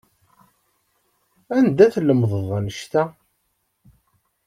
Anda 1.57 1.85
tlemdeḍ 1.93 2.49
annect-a? 2.57 3.03